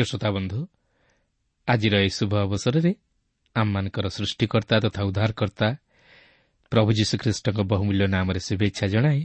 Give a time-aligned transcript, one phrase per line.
[0.00, 0.60] ପ୍ରିୟ ଶ୍ରୋତାବନ୍ଧୁ
[1.68, 2.92] ଆଜିର ଏହି ଶୁଭ ଅବସରରେ
[3.56, 5.68] ଆମମାନଙ୍କର ସୃଷ୍ଟିକର୍ତ୍ତା ତଥା ଉଦ୍ଧାରକର୍ତ୍ତା
[6.72, 9.20] ପ୍ରଭୁ ଯୀଶୁଖ୍ରୀଷ୍ଟଙ୍କ ବହୁମୂଲ୍ୟ ନାମରେ ଶୁଭେଚ୍ଛା ଜଣାଇ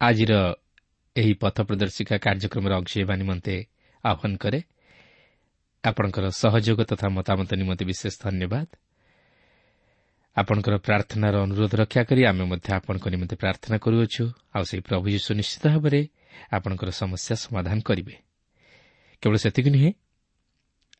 [0.00, 0.32] ଆଜିର
[1.16, 3.54] ଏହି ପଥ ପ୍ରଦର୍ଶିକା କାର୍ଯ୍ୟକ୍ରମରେ ଅଂଶ ହେବା ନିମନ୍ତେ
[4.04, 4.60] ଆହ୍ୱାନ କରେ।
[5.84, 8.68] ଆପଣଙ୍କର ସହଯୋଗ ତଥା ମତାମତ ନିମନ୍ତେ ବିଶେଷ ଧନ୍ୟବାଦ।
[10.36, 14.24] ଆପଣଙ୍କର ପ୍ରାର୍ଥନାର ଅନୁରୋଧ ରକ୍ଷା କରି ଆମେ ମଧ୍ୟ ଆପଣଙ୍କ ନିମନ୍ତେ ପ୍ରାର୍ଥନା କରୁଅଛୁ।
[14.54, 16.00] ଆଉ ସେହି ପ୍ରଭୁ ଯୀଶୁ ନିଶ୍ଚିତ ଭାବରେ
[16.52, 18.27] ଆପଣଙ୍କର ସମସ୍ୟା ସମାଧାନ କରିବେ।
[19.22, 19.90] କେବଳ ସେତିକି ନୁହେଁ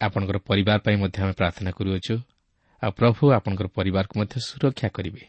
[0.01, 2.15] ଆପଣଙ୍କର ପରିବାର ପାଇଁ ମଧ୍ୟ ଆମେ ପ୍ରାର୍ଥନା କରୁଅଛୁ।
[2.83, 5.23] ଆଉ ପ୍ରଭୁ ଆପଣଙ୍କର ପରିବାରକୁ ମଧ୍ୟ ସୁରକ୍ଷା କରିବେ।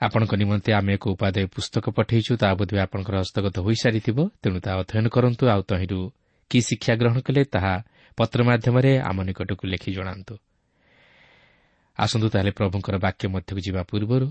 [0.00, 5.06] ଆପଣଙ୍କ ନିମନ୍ତେ ଆମେ ଏକ ଉପାଦେୟ ପୁସ୍ତକ ପଠାଇଛୁ ତାହା ବୋଧହୁଏ ଆପଣଙ୍କର ହସ୍ତଗତ ହୋଇସାରିଥିବ ତେଣୁ ତାହା ଅଧ୍ୟୟନ
[5.08, 5.98] କରନ୍ତୁ ଆଉ ତହିଁରୁ
[6.50, 7.74] କି ଶିକ୍ଷା ଗ୍ରହଣ କଲେ ତାହା
[8.18, 10.34] ପତ୍ର ମାଧ୍ୟମରେ ଆମ ନିକଟକୁ ଲେଖି ଜଣାନ୍ତୁ।
[11.98, 14.28] ଆସନ୍ତୁ ତାହେଲେ ପ୍ରଭୁଙ୍କର ବାକ୍ୟ ମଧ୍ୟକୁ ଯିବା ପୂର୍ବରୁ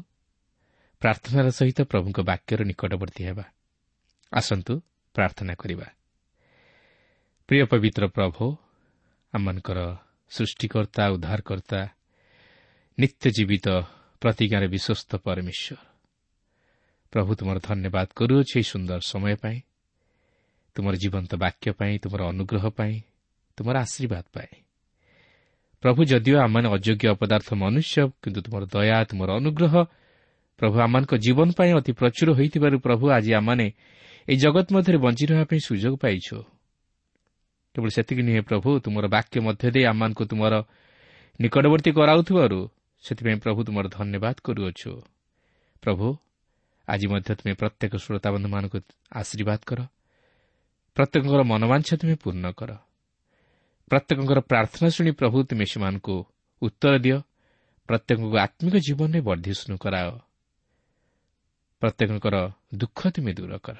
[1.01, 3.45] ପ୍ରାର୍ଥନାର ସହିତ ପ୍ରଭୁଙ୍କ ବାକ୍ୟର ନିକଟବର୍ତ୍ତୀ ହେବା।
[4.31, 4.73] ଆସନ୍ତୁ
[5.15, 5.87] ପ୍ରାର୍ଥନା କରିବା।
[7.49, 8.45] ପ୍ରିୟ ପବିତ୍ର ପ୍ରଭୁ
[9.33, 9.79] ଆମମାନଙ୍କର
[10.31, 11.81] ସୃଷ୍ଟିକର୍ତ୍ତା ଉଦ୍ଧାରକର୍ତ୍ତା
[12.97, 13.67] ନିତ୍ୟ ଜୀବିତ
[14.21, 15.77] ପ୍ରତିଜ୍ଞାରେ ବିଶ୍ୱସ୍ତ ପରମେଶ୍ୱର।
[17.13, 19.57] ପ୍ରଭୁ ତୁମର ଧନ୍ୟବାଦ କରୁଅଛି ଏହି ସୁନ୍ଦର ସମୟ ପାଇଁ
[20.75, 22.95] ତୁମର ଜୀବନ୍ତ ବାକ୍ୟ ପାଇଁ ତୁମର ଅନୁଗ୍ରହ ପାଇଁ
[23.57, 24.51] ତୁମର ଆଶୀର୍ବାଦ ପାଇଁ।
[25.83, 29.73] ପ୍ରଭୁ ଯଦିଓ ଆମମାନେ ଅଯୋଗ୍ୟ ଅପଦାର୍ଥ ମନୁଷ୍ୟ କିନ୍ତୁ ତୁମର ଦୟା ତୁମର ଅନୁଗ୍ରହ
[30.59, 33.67] ପ୍ରଭୁ ଆମମାନଙ୍କ ଜୀବନ ପାଇଁ ଅତି ପ୍ରଚୁର ହୋଇଥିବାରୁ ପ୍ରଭୁ ଆଜି ଆମମାନେ
[34.27, 36.37] ଏହି ଜଗତ ମଧ୍ୟରେ ବଞ୍ଚି ରହିବା ପାଇଁ ସୁଯୋଗ ପାଇଛୁ।
[37.73, 40.53] କେବଳ ସେତିକି ନୁହେଁ ପ୍ରଭୁ ତୁମର ବାକ୍ୟ ମଧ୍ୟ ଦେଇ ଆମମାନଙ୍କୁ ତୁମର
[41.39, 42.59] ନିକଟବର୍ତ୍ତୀ କରାଉଥିବାରୁ
[43.03, 44.91] ସେଥିପାଇଁ ପ୍ରଭୁ ତୁମର ଧନ୍ୟବାଦ କରୁଅଛୁ।
[45.83, 46.05] ପ୍ରଭୁ
[46.87, 48.77] ଆଜି ମଧ୍ୟ ତୁମେ ପ୍ରତ୍ୟେକ ଶ୍ରୋତାବନ୍ଧୁମାନଙ୍କୁ
[49.11, 49.79] ଆଶୀର୍ବାଦ କର।
[50.97, 52.71] ପ୍ରତ୍ୟେକଙ୍କର ମନୋବାଞ୍ଛା ତୁମେ ପୂର୍ଣ୍ଣ କର।
[53.91, 56.15] ପ୍ରତ୍ୟେକଙ୍କର ପ୍ରାର୍ଥନା ଶୁଣି ପ୍ରଭୁ ତୁମେ ସେମାନଙ୍କୁ
[56.61, 57.17] ଉତ୍ତର ଦିଅ।
[57.89, 60.09] ପ୍ରତ୍ୟେକଙ୍କୁ ଆତ୍ମିକ ଜୀବନରେ ବର୍ଦ୍ଧିଷ୍ଣୁ କରାଅ।
[61.81, 62.35] ପ୍ରତ୍ୟେକଙ୍କର
[62.75, 63.77] ଦୁଃଖ ତୁମେ ଦୂର କର।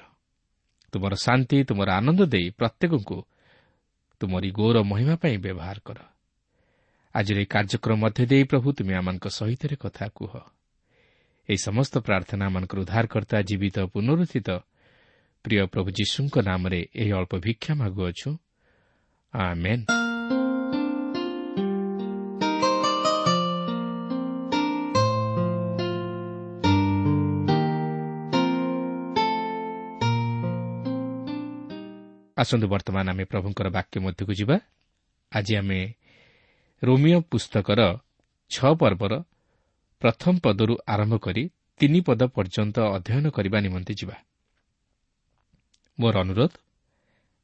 [0.92, 3.18] ତୁମର ଶାନ୍ତି ତୁମର ଆନନ୍ଦ ଦେଇ ପ୍ରତ୍ୟେକଙ୍କୁ
[4.20, 5.98] ତୁମରି ଗୌର ମହିମା ପାଇଁ ବ୍ୟବହାର କର।
[7.14, 10.32] ଆଜିର ଏହି କାର୍ଯ୍ୟକ୍ରମ ମଧ୍ୟ ଦେଇ ପ୍ରଭୁ ତୁମେ ଆମମାନଙ୍କ ସହିତ କଥା କୁହ।
[11.48, 14.50] ଏହି ସମସ୍ତ ପ୍ରାର୍ଥନା ଆମମାନଙ୍କର ଉଦ୍ଧାରକର୍ତ୍ତା ଜୀବିତ ପୁନରୁଦ୍ଧିତ।
[15.44, 18.36] ପ୍ରିୟ ପ୍ରଭୁ ଯୀଶୁଙ୍କ ନାମରେ ଏହି ଅଳ୍ପ ଭିକ୍ଷା ମାଗୁଅଛୁ।
[32.44, 34.56] ଆସନ୍ତୁ ବର୍ତ୍ତମାନ ଆମେ ପ୍ରଭୁଙ୍କର ବାକ୍ୟ ମଧ୍ୟକୁ ଯିବା।
[35.32, 35.80] ଆଜି ଆମେ
[36.82, 37.80] ରୋମିଓ ପୁସ୍ତକର
[38.50, 39.12] ଛଅ ପର୍ବର
[40.02, 41.42] ପ୍ରଥମ ପଦରୁ ଆରମ୍ଭ କରି
[41.80, 44.16] ତିନି ପଦ ପର୍ଯ୍ୟନ୍ତ ଅଧ୍ୟୟନ କରିବା ନିମନ୍ତେ ଯିବା।
[45.98, 46.52] ମୋର ଅନୁରୋଧ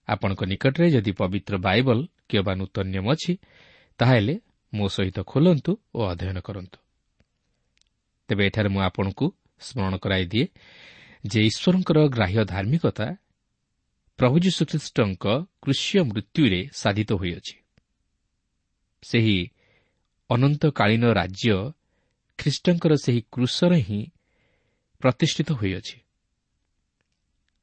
[0.09, 1.99] ଆପଣଙ୍କ ନିକଟରେ ଯଦି ପବିତ୍ର ବାଇବଲ
[2.29, 3.33] କିମ୍ବା ନୂତନ ନିୟମ ଅଛି
[4.01, 4.35] ତାହେଲେ
[4.73, 6.79] ମୋ ସହିତ ଖୋଲନ୍ତୁ ଓ ଅଧ୍ୟୟନ କରନ୍ତୁ।
[8.29, 9.27] ତେବେ ଏଠାରେ ମୁଁ ଆପଣଙ୍କୁ
[9.61, 10.47] ସ୍ମରଣ କରାଇଦିଏ
[11.25, 13.07] ଯେ ଈଶ୍ୱରଙ୍କର ଗ୍ରାହ୍ୟ ଧାର୍ମିକତା
[14.21, 15.27] ପ୍ରଭୁ ଯୀଶୁଖ୍ରୀଷ୍ଟଙ୍କ
[15.63, 17.57] କୃଷ୍ୟ ମୃତ୍ୟୁରେ ସାଧିତ ହୋଇଅଛି।
[19.03, 19.51] ସେହି
[20.31, 21.73] ଅନନ୍ତକାଳୀନ ରାଜ୍ୟ
[22.39, 24.11] ଖ୍ରୀଷ୍ଟଙ୍କର ସେହି କୃଷରେ ହିଁ
[25.01, 25.97] ପ୍ରତିଷ୍ଠିତ ହୋଇଅଛି।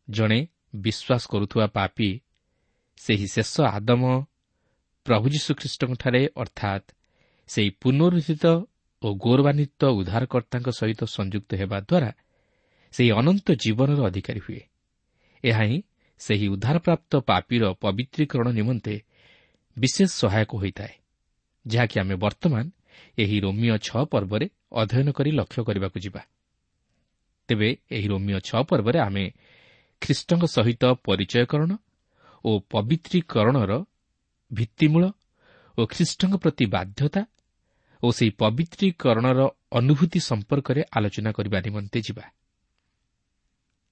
[0.09, 2.21] ଜଣେ ବିଶ୍ୱାସ କରୁଥିବା ପାପି
[2.97, 4.03] ସେହି ଶେଷ ଆଦମ
[5.05, 6.87] ପ୍ରଭୁ ଯୀଶୁଖ୍ରୀଷ୍ଟଙ୍କଠାରେ ଅର୍ଥାତ୍
[7.47, 8.45] ସେହି ପୁନରୁଦ୍ଧିତ
[9.01, 12.11] ଓ ଗୌରବାନ୍ୱିତ ଉଦ୍ଧାରକର୍ତ୍ତାଙ୍କ ସହିତ ସଂଯୁକ୍ତ ହେବା ଦ୍ୱାରା
[12.91, 14.61] ସେହି ଅନନ୍ତ ଜୀବନର ଅଧିକାରୀ ହୁଏ।
[15.43, 15.83] ଏହା ହିଁ
[16.19, 18.95] ସେହି ଉଦ୍ଧାରପ୍ରାପ୍ତ ପାପିର ପବିତ୍ରୀକରଣ ନିମନ୍ତେ
[19.77, 20.93] ବିଶେଷ ସହାୟକ ହୋଇଥାଏ
[21.65, 22.65] ଯାହାକି ଆମେ ବର୍ତ୍ତମାନ
[23.17, 26.21] ଏହି ରୋମିଓ ଛଅ ପର୍ବରେ ଅଧ୍ୟୟନ କରି ଲକ୍ଷ୍ୟ କରିବାକୁ ଯିବା।
[27.49, 29.25] ତେବେ ଏହି ରୋମିଓ ଛଅ ପର୍ବରେ ଆମେ
[30.01, 31.71] ଖ୍ରୀଷ୍ଟଙ୍କ ସହିତ ପରିଚୟକରଣ
[32.45, 33.71] ଓ ପବିତ୍ରୀକରଣର
[34.51, 35.03] ଭିତ୍ତିମୂଳ
[35.77, 37.21] ଓ ଖ୍ରୀଷ୍ଟଙ୍କ ପ୍ରତି ବାଧ୍ୟତା
[38.03, 39.39] ଓ ସେହି ପବିତ୍ରୀକରଣର
[39.71, 42.25] ଅନୁଭୂତି ସମ୍ପର୍କରେ ଆଲୋଚନା କରିବା ନିମନ୍ତେ ଯିବା।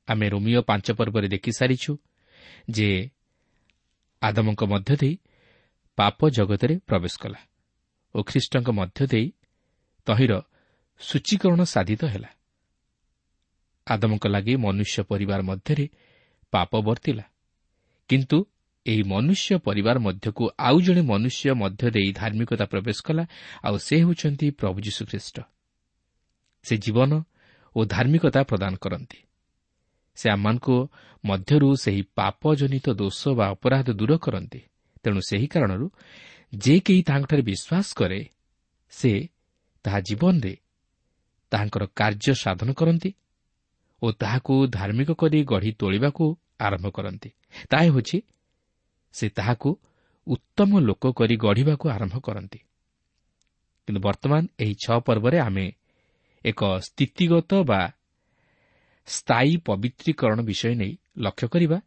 [0.07, 1.91] ଆମେ ରୋମିଓ ପାଞ୍ଚ ପର୍ବରେ ଦେଖିସାରିଛୁ
[2.71, 3.09] ଯେ
[4.21, 5.17] ଆଦମଙ୍କ ମଧ୍ୟ ଦେଇ
[5.97, 7.39] ପାପ ଜଗତରେ ପ୍ରବେଶ କଲା
[8.15, 9.27] ଓ ଖ୍ରୀଷ୍ଟଙ୍କ ମଧ୍ୟ ଦେଇ
[10.07, 10.33] ତହିଁର
[10.99, 12.29] ସୂଚୀକରଣ ସାଧିତ ହେଲା।
[13.87, 15.85] ଆଦମଙ୍କ ଲାଗି ମନୁଷ୍ୟ ପରିବାର ମଧ୍ୟରେ
[16.51, 17.23] ପାପ ବର୍ତ୍ତିଲା।
[18.09, 18.37] କିନ୍ତୁ
[18.85, 23.23] ଏହି ମନୁଷ୍ୟ ପରିବାର ମଧ୍ୟକୁ ଆଉ ଜଣେ ମନୁଷ୍ୟ ମଧ୍ୟ ଦେଇ ଧାର୍ମିକତା ପ୍ରବେଶ କଲା
[23.63, 25.37] ଆଉ ସେ ହେଉଛନ୍ତି ପ୍ରଭୁ ଯୀଶୁଖ୍ରୀଷ୍ଟ।
[26.63, 27.11] ସେ ଜୀବନ
[27.75, 29.17] ଓ ଧାର୍ମିକତା ପ୍ରଦାନ କରନ୍ତି।
[30.15, 30.67] ସେ ଆମମାନଙ୍କ
[31.23, 34.59] ମଧ୍ୟରୁ ସେହି ପାପଜନିତ ଦୋଷ ବା ଅପରାଧ ଦୂର କରନ୍ତି।
[35.03, 35.87] ତେଣୁ ସେହି କାରଣରୁ
[36.53, 38.21] ଯେ କେହି ତାହାଙ୍କଠାରେ ବିଶ୍ୱାସ କରେ
[38.93, 39.11] ସେ
[39.85, 40.53] ତାହା ଜୀବନରେ
[41.51, 43.09] ତାହାଙ୍କର କାର୍ଯ୍ୟ ସାଧନ କରନ୍ତି
[44.01, 46.25] ଓ ତାହାକୁ ଧାର୍ମିକ କରି ଗଢ଼ି ତୋଳିବାକୁ
[46.59, 47.29] ଆରମ୍ଭ କରନ୍ତି।
[47.69, 48.17] ତାହା ହେଉଛି
[49.13, 49.69] ସେ ତାହାକୁ
[50.27, 52.59] ଉତ୍ତମ ଲୋକ କରି ଗଢ଼ିବାକୁ ଆରମ୍ଭ କରନ୍ତି।
[53.87, 55.65] କିନ୍ତୁ ବର୍ତ୍ତମାନ ଏହି ଛଅ ପର୍ବରେ ଆମେ
[56.45, 57.81] ଏକ ସ୍ଥିତିଗତ ବା
[59.07, 61.81] ସ୍ଥାୟୀ ପବିତ୍ରୀକରଣ ବିଷୟ ନେଇ ଲକ୍ଷ୍ୟ କରିବା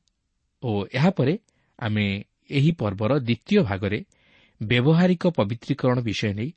[0.62, 1.38] ଓ ଏହାପରେ
[1.78, 4.04] ଆମେ ଏହି ପର୍ବର ଦ୍ୱିତୀୟ ଭାଗରେ
[4.62, 6.50] ବ୍ୟବହାରିକ ପବିତ୍ରୀକରଣ ବିଷୟ ନେଇ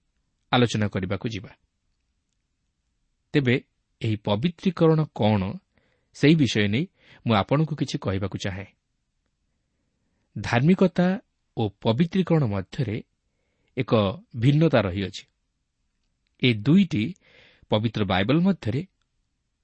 [0.52, 1.52] ଆଲୋଚନା କରିବାକୁ ଯିବା।
[3.34, 3.56] ତେବେ
[4.02, 5.42] ଏହି ପବିତ୍ରୀକରଣ କ'ଣ
[6.14, 6.86] ସେହି ବିଷୟ ନେଇ
[7.28, 8.66] ମୁଁ ଆପଣଙ୍କୁ କିଛି କହିବାକୁ ଚାହେଁ।
[10.42, 11.08] ଧାର୍ମିକତା
[11.58, 13.04] ଓ ପବିତ୍ରୀକରଣ ମଧ୍ୟରେ
[13.78, 13.92] ଏକ
[14.40, 15.24] ଭିନ୍ନତା ରହିଅଛି।
[16.44, 17.04] ଏ ଦୁଇଟି
[17.70, 18.82] ପବିତ୍ର ବାଇବଲ ମଧ୍ୟରେ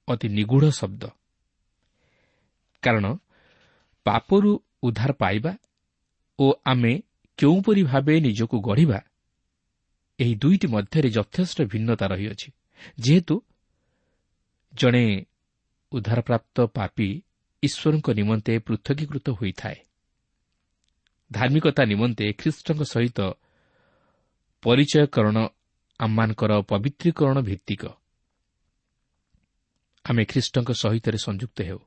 [0.07, 1.03] ଅତି ନିଗୁଢ଼ ଶବ୍ଦ।
[2.83, 3.05] କାରଣ
[4.05, 4.51] ପାପରୁ
[4.83, 5.51] ଉଦ୍ଧାର ପାଇବା
[6.39, 6.93] ଓ ଆମେ
[7.37, 8.99] କେଉଁପରି ଭାବେ ନିଜକୁ ଗଢ଼ିବା
[10.19, 12.49] ଏହି ଦୁଇଟି ମଧ୍ୟରେ ଯଥେଷ୍ଟ ଭିନ୍ନତା ରହିଅଛି।
[12.99, 13.35] ଯେହେତୁ
[14.73, 15.25] ଜଣେ
[15.91, 17.09] ଉଦ୍ଧାରପ୍ରାପ୍ତ ପାପି
[17.63, 19.75] ଈଶ୍ୱରଙ୍କ ନିମନ୍ତେ ପୃଥକୀକୃତ ହୋଇଥାଏ।
[21.31, 23.19] ଧାର୍ମିକତା ନିମନ୍ତେ ଖ୍ରୀଷ୍ଟଙ୍କ ସହିତ
[24.63, 25.37] ପରିଚୟକରଣ
[25.99, 27.83] ଆମମାନଙ୍କର ପବିତ୍ରୀକରଣ ଭିତ୍ତିକ।
[30.09, 31.79] ଆମେ ଖ୍ରୀଷ୍ଟଙ୍କ ସହିତ ସଂଯୁକ୍ତ ହେଉ।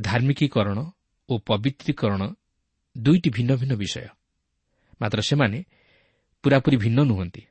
[0.00, 0.78] ଧାର୍ମିକୀକରଣ
[1.28, 2.22] ଓ ପବିତ୍ରୀକରଣ
[2.98, 4.08] ଦୁଇଟି ଭିନ୍ନ ଭିନ୍ନ ବିଷୟ।
[5.00, 5.64] ମାତ୍ର ସେମାନେ
[6.42, 7.42] ପୁରାପୁରି ଭିନ୍ନ ନୁହନ୍ତି।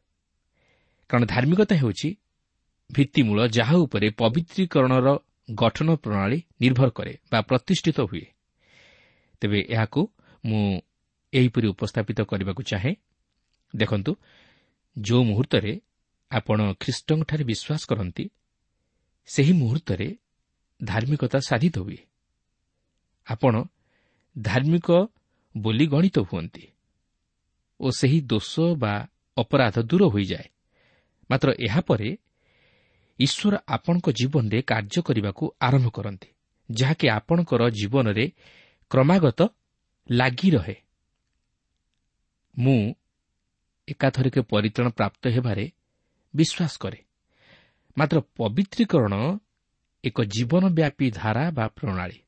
[1.10, 2.16] କାରଣ ଧାର୍ମିକତା ହେଉଛି
[2.92, 5.08] ଭିତ୍ତିମୂଳ ଯାହା ଉପରେ ପବିତ୍ରୀକରଣର
[5.56, 8.26] ଗଠନ ପ୍ରଣାଳୀ ନିର୍ଭର କରେ ବା ପ୍ରତିଷ୍ଠିତ ହୁଏ।
[9.42, 10.02] ତେବେ ଏହାକୁ
[10.46, 10.82] ମୁଁ
[11.34, 12.96] ଏହିପରି ଉପସ୍ଥାପିତ କରିବାକୁ ଚାହେଁ।
[13.76, 14.12] ଦେଖନ୍ତୁ
[15.02, 15.82] ଯେଉଁ ମୁହୂର୍ତ୍ତରେ
[16.32, 18.30] ଆପଣ ଖ୍ରୀଷ୍ଟଙ୍କଠାରେ ବିଶ୍ୱାସ କରନ୍ତି
[19.28, 20.08] ସେହି ମୁହୂର୍ତ୍ତରେ
[20.84, 21.98] ଧାର୍ମିକତା ସାଧିତ ହୁଏ।
[23.28, 23.64] ଆପଣ
[24.42, 24.90] ଧାର୍ମିକ
[25.58, 26.66] ବୋଲି ଗଣିତ ହୁଅନ୍ତି
[27.80, 28.94] ଓ ସେହି ଦୋଷ ବା
[29.38, 30.48] ଅପରାଧ ଦୂର ହୋଇଯାଏ।
[31.30, 32.10] ମାତ୍ର ଏହାପରେ
[33.20, 36.30] ଈଶ୍ୱର ଆପଣଙ୍କ ଜୀବନରେ କାର୍ଯ୍ୟ କରିବାକୁ ଆରମ୍ଭ କରନ୍ତି
[36.72, 38.26] ଯାହାକି ଆପଣଙ୍କର ଜୀବନରେ
[38.92, 39.40] କ୍ରମାଗତ
[40.12, 40.76] ଲାଗି ରହେ।
[42.58, 42.94] ମୁଁ
[43.88, 45.66] ଏକାଥରକେ ପରିତ୍ରାଣ ପ୍ରାପ୍ତ ହେବାରେ
[46.34, 47.07] ବିଶ୍ୱାସ କରେ।
[47.98, 49.14] ମାତ୍ର ପବିତ୍ରୀକରଣ
[50.04, 52.20] ଏକ ଜୀବନବ୍ୟାପୀ ଧାରା ବା ପ୍ରଣାଳୀ।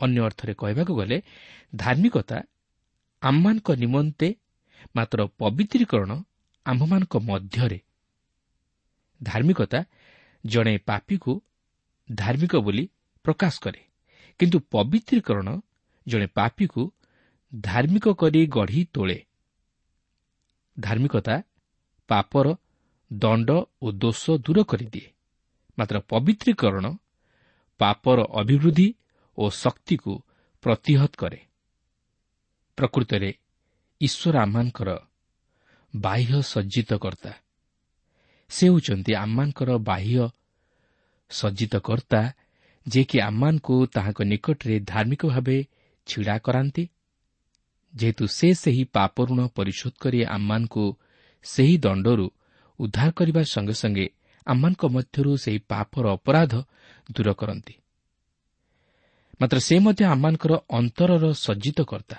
[0.00, 1.18] ଅନ୍ୟ ଅର୍ଥରେ କହିବାକୁ ଗଲେ
[1.76, 2.38] ଧାର୍ମିକତା
[3.22, 4.28] ଆମମାନଙ୍କ ନିମନ୍ତେ
[4.96, 6.10] ମାତ୍ର ପବିତ୍ରୀକରଣ
[6.66, 7.78] ଆମ୍ଭମାନଙ୍କ ମଧ୍ୟରେ।
[9.20, 9.80] ଧାର୍ମିକତା
[10.44, 11.32] ଜଣେ ପାପୀକୁ
[12.08, 12.84] ଧାର୍ମିକ ବୋଲି
[13.24, 13.82] ପ୍ରକାଶ କରେ
[14.40, 15.48] କିନ୍ତୁ ପବିତ୍ରୀକରଣ
[16.06, 16.82] ଜଣେ ପାପୀକୁ
[17.60, 19.18] ଧାର୍ମିକ କରି ଗଢ଼ି ତୋଳେ।
[20.76, 21.34] ଧାର୍ମିକତା
[22.10, 22.46] ପାପର
[23.10, 23.50] ଦଣ୍ଡ
[23.82, 25.12] ଓ ଦୋଷ ଦୂର କରିଦିଏ।
[25.78, 26.86] ମାତ୍ର ପବିତ୍ରୀକରଣ
[27.78, 28.94] ପାପର ଅଭିବୃଦ୍ଧି
[29.38, 30.12] ଓ ଶକ୍ତିକୁ
[30.62, 31.40] ପ୍ରତିହତ କରେ।
[32.76, 33.30] ପ୍ରକୃତରେ
[34.00, 34.90] ଈଶ୍ୱର ଆମମାନଙ୍କର
[35.96, 37.32] ବାହ୍ୟ ସଜ୍ଜିତ କର୍ତ୍ତା
[38.50, 40.28] ସେ ହେଉଛନ୍ତି ଆମମାନଙ୍କର ବାହ୍ୟ
[41.30, 42.20] ସଜ୍ଜିତ କର୍ତ୍ତା
[42.86, 45.66] ଯିଏକି ଆମମାନଙ୍କୁ ତାହାଙ୍କ ନିକଟରେ ଧାର୍ମିକ ଭାବେ
[46.06, 46.84] ଛିଡ଼ା କରାନ୍ତି।
[47.94, 50.84] ଯେହେତୁ ସେ ସେହି ପାପ ଋଣ ପରିଶୋଧ କରି ଆମମାନଙ୍କୁ
[51.42, 52.26] ସେହି ଦଣ୍ଡରୁ
[52.78, 54.06] ଉଦ୍ଧାର କରିବା ସଙ୍ଗେ ସଙ୍ଗେ
[54.46, 56.52] ଆମମାନଙ୍କ ମଧ୍ୟରୁ ସେହି ପାପର ଅପରାଧ
[57.14, 57.74] ଦୂର କରନ୍ତି।
[59.40, 62.18] ମାତ୍ର ସେ ମଧ୍ୟ ଆମମାନଙ୍କର ଅନ୍ତରର ସଜ୍ଜିତ କର୍ତ୍ତା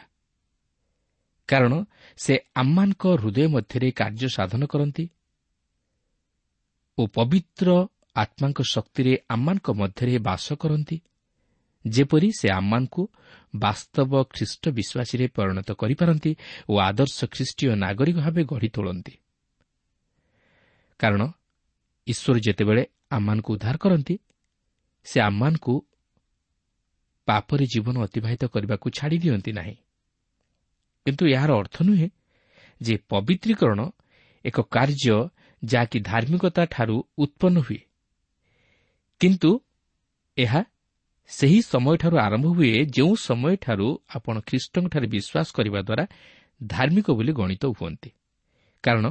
[1.49, 1.73] କାରଣ
[2.17, 5.05] ସେ ଆମମାନଙ୍କ ହୃଦୟ ମଧ୍ୟରେ କାର୍ଯ୍ୟ ସାଧନ କରନ୍ତି
[6.97, 7.67] ଓ ପବିତ୍ର
[8.15, 10.97] ଆତ୍ମାଙ୍କ ଶକ୍ତିରେ ଆମମାନଙ୍କ ମଧ୍ୟରେ ବାସ କରନ୍ତି
[11.85, 13.03] ଯେପରି ସେ ଆମମାନଙ୍କୁ
[13.55, 16.31] ବାସ୍ତବ ଖ୍ରୀଷ୍ଟ ବିଶ୍ୱାସୀରେ ପରିଣତ କରିପାରନ୍ତି
[16.69, 19.13] ଓ ଆଦର୍ଶ ଖ୍ରୀଷ୍ଟୀୟ ନାଗରିକ ଭାବେ ଗଢ଼ି ତୋଳନ୍ତି।
[20.99, 21.21] କାରଣ
[22.07, 24.15] ଈଶ୍ୱର ଯେତେବେଳେ ଆମମାନଙ୍କୁ ଉଦ୍ଧାର କରନ୍ତି
[25.05, 25.73] ସେ ଆମମାନଙ୍କୁ
[27.27, 29.75] ପାପରେ ଜୀବନ ଅତିବାହିତ କରିବାକୁ ଛାଡ଼ି ଦିଅନ୍ତି ନାହିଁ।
[31.05, 32.07] କିନ୍ତୁ ଏହାର ଅର୍ଥ ନୁହେଁ
[32.81, 33.79] ଯେ ପବିତ୍ରୀକରଣ
[34.45, 35.17] ଏକ କାର୍ଯ୍ୟ
[35.63, 37.81] ଯାହାକି ଧାର୍ମିକତାଠାରୁ ଉତ୍ପନ୍ନ ହୁଏ।
[39.21, 39.51] କିନ୍ତୁ
[40.37, 40.61] ଏହା
[41.29, 46.05] ସେହି ସମୟଠାରୁ ଆରମ୍ଭ ହୁଏ ଯେଉଁ ସମୟଠାରୁ ଆପଣ ଖ୍ରୀଷ୍ଟଙ୍କଠାରେ ବିଶ୍ୱାସ କରିବା ଦ୍ୱାରା
[46.61, 48.09] ଧାର୍ମିକ ବୋଲି ଗଣିତ ହୁଅନ୍ତି।
[48.83, 49.05] କାରଣ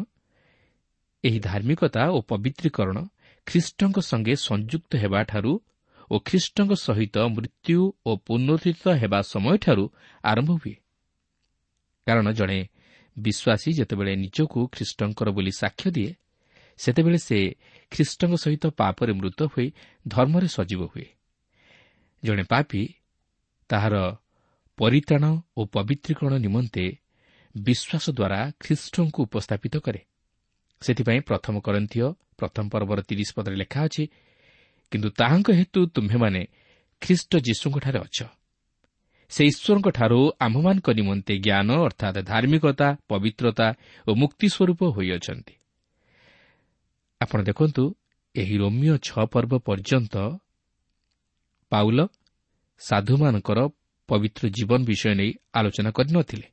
[1.24, 2.98] ଏହି ଧାର୍ମିକତା ଓ ପବିତ୍ରୀକରଣ
[3.46, 5.60] ଖ୍ରୀଷ୍ଟଙ୍କ ସଙ୍ଗେ ସଂଯୁକ୍ତ ହେବାଠାରୁ
[6.10, 9.84] ଓ ଖ୍ରୀଷ୍ଟଙ୍କ ସହିତ ମୃତ୍ୟୁ ଓ ପୁନରୁଦ୍ଧିତ ହେବା ସମୟଠାରୁ
[10.24, 10.74] ଆରମ୍ଭ ହୁଏ।
[12.06, 12.68] କାରଣ ଜଣେ
[13.18, 16.14] ବିଶ୍ୱାସୀ ଯେତେବେଳେ ନିଜକୁ ଖ୍ରୀଷ୍ଟଙ୍କର ବୋଲି ସାକ୍ଷ୍ୟ ଦିଏ
[16.78, 17.38] ସେତେବେଳେ ସେ
[17.90, 19.72] ଖ୍ରୀଷ୍ଟଙ୍କ ସହିତ ପାପରେ ମୃତ ହୋଇ
[20.08, 21.06] ଧର୍ମରେ ସଜୀବ ହୁଏ।
[22.24, 22.82] ଜଣେ ପାପି
[23.68, 23.94] ତାହାର
[24.78, 25.24] ପରିତ୍ରାଣ
[25.56, 26.84] ଓ ପବିତ୍ରୀକରଣ ନିମନ୍ତେ
[27.54, 30.07] ବିଶ୍ୱାସ ଦ୍ୱାରା ଖ୍ରୀଷ୍ଟଙ୍କୁ ଉପସ୍ଥାପିତ କରେ।
[30.82, 32.06] ସେଥିପାଇଁ ପ୍ରଥମ କରନ୍ଥୀୟ
[32.38, 34.04] ପ୍ରଥମ ପର୍ବର ତିରିଶ ପଦରେ ଲେଖା ଅଛି
[34.92, 36.42] କିନ୍ତୁ ତାହାଙ୍କ ହେତୁ ତୁମ୍ଭେମାନେ
[37.02, 38.18] ଖ୍ରୀଷ୍ଟ ଯୀଶୁଙ୍କଠାରେ ଅଛ।
[39.30, 43.68] ସେ ଈଶ୍ୱରଙ୍କଠାରୁ ଆମ୍ଭମାନଙ୍କ ନିମନ୍ତେ ଜ୍ଞାନ ଅର୍ଥାତ୍ ଧାର୍ମିକତା ପବିତ୍ରତା
[44.06, 45.54] ଓ ମୁକ୍ତି ସ୍ୱରୂପ ହୋଇଅଛନ୍ତି।
[47.20, 47.84] ଆପଣ ଦେଖନ୍ତୁ
[48.34, 50.14] ଏହି ରୋମିଓ ଛଅ ପର୍ବ ପର୍ଯ୍ୟନ୍ତ
[51.72, 51.98] ପାଉଲ
[52.80, 53.58] ସାଧୁମାନଙ୍କର
[54.08, 56.48] ପବିତ୍ର ଜୀବନ ବିଷୟ ନେଇ ଆଲୋଚନା କରିନଥିଲେ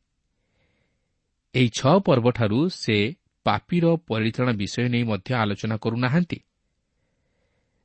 [1.55, 2.97] ଏହି ଛଅ ପର୍ବଠାରୁ ସେ
[3.45, 6.39] ପାପିର ପରିତ୍ରାଣ ବିଷୟ ନେଇ ମଧ୍ୟ ଆଲୋଚନା କରୁନାହାନ୍ତି।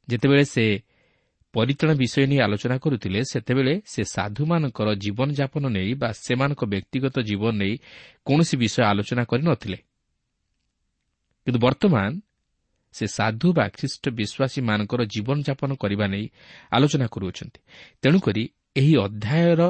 [0.08, 0.64] ଯେତେବେଳେ ସେ
[1.54, 7.74] ପରିତ୍ରାଣ ବିଷୟ ନେଇ ଆଲୋଚନା କରୁଥିଲେ ସେତେବେଳେ ସେ ସାଧୁମାନଙ୍କର ଜୀବନଯାପନ ନେଇ ବା ସେମାନଙ୍କ ବ୍ୟକ୍ତିଗତ ଜୀବନ ନେଇ
[8.26, 9.78] କୌଣସି ବିଷୟ ଆଲୋଚନା କରିନଥିଲେ
[11.46, 12.10] କିନ୍ତୁ ବର୍ତ୍ତମାନ
[12.94, 16.26] ସେ ସାଧୁ ବା ଖ୍ରୀଷ୍ଟ ବିଶ୍ୱାସୀମାନଙ୍କର ଜୀବନଯାପନ କରିବା ନେଇ
[16.76, 17.60] ଆଲୋଚନା କରୁଅଛନ୍ତି।
[18.02, 18.42] ତେଣୁକରି
[18.80, 19.62] ଏହି ଅଧ୍ୟାୟର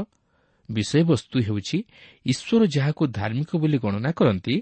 [0.69, 1.79] ବିଷୟବସ୍ତୁ ହେଉଛି
[2.27, 4.55] ଈଶ୍ୱର ଯାହାକୁ ଧାର୍ମିକ ବୋଲି ଗଣନା କରନ୍ତି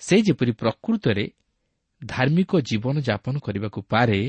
[0.00, 1.24] ସେ ଯେପରି ପ୍ରକୃତରେ
[2.02, 4.20] ଧାର୍ମିକ ଜୀବନଯାପନ କରିବାକୁ ପାରେ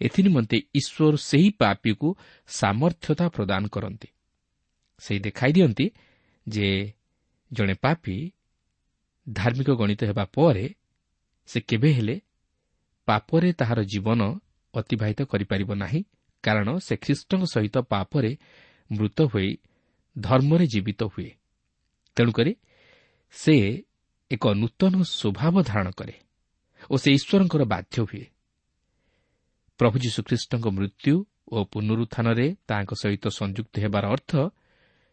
[0.00, 2.08] ଏଥିନିମନ୍ତେ ଈଶ୍ୱର ସେହି ପାପୀକୁ
[2.48, 4.08] ସାମର୍ଥ୍ୟତା ପ୍ରଦାନ କରନ୍ତି।
[5.02, 5.86] ସେହି ଦେଖାଇ ଦିଅନ୍ତି
[6.46, 6.68] ଯେ
[7.52, 8.16] ଜଣେ ପାପୀ
[9.26, 10.66] ଧାର୍ମିକ ଗଣିତ ହେବା ପରେ
[11.48, 12.16] ସେ କେବେ ହେଲେ
[13.08, 14.20] ପାପରେ ତାହାର ଜୀବନ
[14.74, 16.00] ଅତିବାହିତ କରିପାରିବ ନାହିଁ
[16.44, 18.32] କାରଣ ସେ ଖ୍ରୀଷ୍ଟଙ୍କ ସହିତ ପାପରେ
[18.90, 19.50] ମୃତ ହୋଇ
[20.18, 21.30] ଧର୍ମରେ ଜୀବିତ ହୁଏ।
[22.16, 22.52] ତେଣୁକରି
[23.30, 23.54] ସେ
[24.30, 26.14] ଏକ ନୂତନ ସ୍ୱଭାବ ଧାରଣ କରେ
[26.90, 28.26] ଓ ସେ ଈଶ୍ୱରଙ୍କର ବାଧ୍ୟ ହୁଏ।
[29.80, 31.14] ପ୍ରଭୁ ଯୀଶୁଖ୍ରୀଷ୍ଟଙ୍କ ମୃତ୍ୟୁ
[31.48, 34.32] ଓ ପୁନରୁତ୍ଥାନରେ ତାଙ୍କ ସହିତ ସଂଯୁକ୍ତ ହେବାର ଅର୍ଥ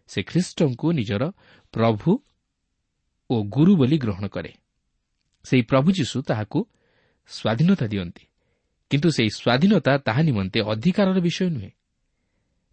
[0.10, 1.24] ସେ ଖ୍ରୀଷ୍ଟଙ୍କୁ ନିଜର
[1.74, 2.12] ପ୍ରଭୁ
[3.30, 4.52] ଓ ଗୁରୁ ବୋଲି ଗ୍ରହଣ କରେ।
[5.46, 6.60] ସେହି ପ୍ରଭୁ ଯୀଶୁ ତାହାକୁ
[7.30, 8.24] ସ୍ୱାଧୀନତା ଦିଅନ୍ତି
[8.92, 11.72] କିନ୍ତୁ ସେହି ସ୍ୱାଧୀନତା ତାହା ନିମନ୍ତେ ଅଧିକାରର ବିଷୟ ନୁହେଁ।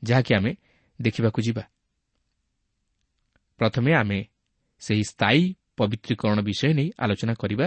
[0.02, 0.52] ଯାହାକି ଆମେ
[1.00, 1.64] ଦେଖିବାକୁ ଯିବା।
[3.58, 4.18] ପ୍ରଥମେ ଆମେ
[4.82, 5.42] ସେହି ସ୍ଥାୟୀ
[5.78, 7.66] ପବିତ୍ରୀକରଣ ବିଷୟ ନେଇ ଆଲୋଚନା କରିବା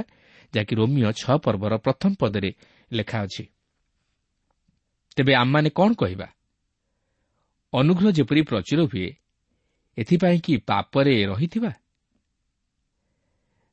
[0.54, 2.52] ଯାହାକି ରୋମିଓ ଛଅ ପର୍ବର ପ୍ରଥମ ପଦରେ
[2.94, 3.44] ଲେଖା ଅଛି।
[5.18, 6.28] ତେବେ ଆମମାନେ କ'ଣ କହିବା?
[7.74, 9.10] ଅନୁଗ୍ରହ ଯେପରି ପ୍ରଚୁର ହୁଏ
[9.98, 11.72] ଏଥିପାଇଁ କି ପାପରେ ରହିଥିବା?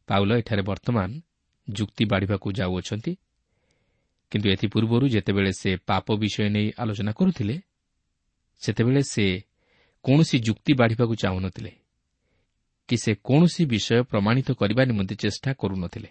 [0.08, 1.10] ପାଉଲ ଏଠାରେ ବର୍ତ୍ତମାନ
[1.70, 3.12] ଯୁକ୍ତି ବାଢ଼ିବାକୁ ଯାଉଅଛନ୍ତି।
[4.32, 7.56] କିନ୍ତୁ ଏଥିପୂର୍ବରୁ ଯେତେବେଳେ ସେ ପାପ ବିଷୟ ନେଇ ଆଲୋଚନା କରୁଥିଲେ
[8.62, 9.24] ସେତେବେଳେ ସେ
[10.04, 11.81] କୌଣସି ଯୁକ୍ତି ବାଢ଼ିବାକୁ ଚାହୁଁନଥିଲେ।
[12.92, 16.08] କି ସେ କୌଣସି ବିଷୟ ପ୍ରମାଣିତ କରିବା ନିମନ୍ତେ ଚେଷ୍ଟା କରୁନଥିଲେ।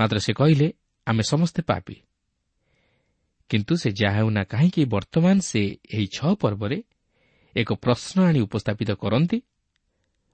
[0.00, 0.72] ମାତ୍ର ସେ କହିଲେ
[1.06, 1.96] ଆମେ ସମସ୍ତେ ପାପି।
[3.50, 6.82] କିନ୍ତୁ ସେ ଯାହା ହେଉନା କାହିଁକି ବର୍ତ୍ତମାନ ସେ ଏହି ଛଅ ପର୍ବରେ
[7.56, 9.42] ଏକ ପ୍ରଶ୍ନ ଆଣି ଉପସ୍ଥାପିତ କରନ୍ତି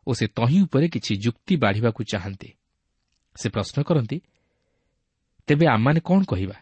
[0.06, 2.50] ଓ ସେ ତହିଁ ଉପରେ କିଛି ଯୁକ୍ତି ବାଢ଼ିବାକୁ ଚାହାନ୍ତି।
[3.36, 4.20] ସେ ପ୍ରଶ୍ନ କରନ୍ତି
[5.46, 6.56] ତେବେ ଆମମାନେ କ'ଣ କହିବା?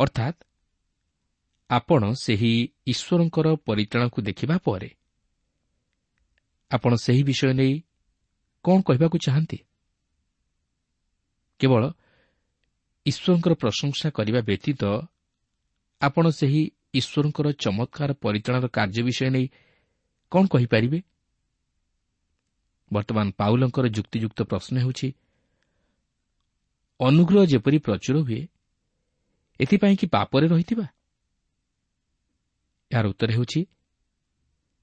[0.00, 0.38] ଅର୍ଥାତ୍
[1.70, 4.99] ଆପଣ ସେହି ଈଶ୍ୱରଙ୍କର ପରିଚାଳନାକୁ ଦେଖିବା ପରେ
[6.70, 7.74] ଆପଣ ସେହି ବିଷୟ ନେଇ
[8.64, 9.58] କ'ଣ କହିବାକୁ ଚାହାନ୍ତି?
[11.60, 11.82] କେବଳ
[13.06, 14.82] ଈଶ୍ୱରଙ୍କର ପ୍ରଶଂସା କରିବା ବ୍ୟତୀତ
[16.00, 16.62] ଆପଣ ସେହି
[16.94, 19.46] ଈଶ୍ୱରଙ୍କର ଚମତ୍କାର ପରିଚାଳନାର କାର୍ଯ୍ୟ ବିଷୟ ନେଇ
[20.32, 20.98] କ'ଣ କହିପାରିବେ?
[22.90, 25.08] ବର୍ତ୍ତମାନ ପାଉଲଙ୍କର ଯୁକ୍ତିଯୁକ୍ତ ପ୍ରଶ୍ନ ହେଉଛି
[27.00, 28.42] ଅନୁଗ୍ରହ ଯେପରି ପ୍ରଚୁର ହୁଏ
[29.60, 30.86] ଏଥିପାଇଁ କି ପାପରେ ରହିଥିବା?
[32.90, 33.60] ଏହାର ଉତ୍ତର ହେଉଛି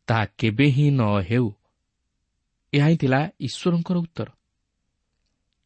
[0.08, 1.48] ତାହା କେବେ ହିଁ ନ ହେଉ
[2.78, 4.30] ଏହା ହିଁ ଥିଲା ଈଶ୍ୱରଙ୍କର ଉତ୍ତର।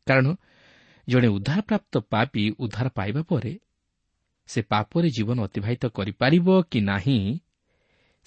[0.08, 0.28] କାରଣ
[1.08, 3.54] ଜଣେ ଉଦ୍ଧାରପ୍ରାପ୍ତ ପାପି ଉଦ୍ଧାର ପାଇବା ପରେ
[4.50, 7.20] ସେ ପାପରେ ଜୀବନ ଅତିବାହିତ କରିପାରିବ କି ନାହିଁ